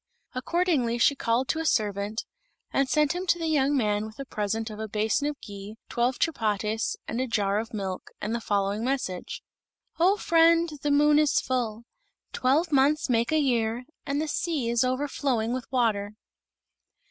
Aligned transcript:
Accordingly 0.33 0.97
she 0.97 1.13
called 1.15 1.55
a 1.55 1.63
servant 1.63 2.25
and 2.73 2.89
sent 2.89 3.13
him 3.13 3.27
to 3.27 3.37
the 3.37 3.45
young 3.45 3.77
man 3.77 4.07
with 4.07 4.17
a 4.17 4.25
present 4.25 4.71
of 4.71 4.79
a 4.79 4.87
basin 4.87 5.27
of 5.27 5.39
ghee, 5.41 5.75
twelve 5.89 6.17
chapatis, 6.17 6.95
and 7.07 7.21
a 7.21 7.27
jar 7.27 7.59
of 7.59 7.71
milk, 7.71 8.09
and 8.19 8.33
the 8.33 8.41
following 8.41 8.83
message: 8.83 9.43
"O 9.99 10.17
friend, 10.17 10.71
the 10.81 10.89
moon 10.89 11.19
is 11.19 11.39
full; 11.39 11.83
twelve 12.33 12.71
months 12.71 13.11
make 13.11 13.31
a 13.31 13.37
year, 13.37 13.83
and 14.03 14.19
the 14.19 14.27
sea 14.27 14.71
is 14.71 14.83
overflowing 14.83 15.53
with 15.53 15.71
water." 15.71 16.15